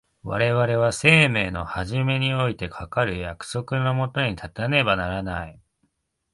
[0.23, 5.61] 我々は生命の始めにおいてかかる約束の下に立たねばならない。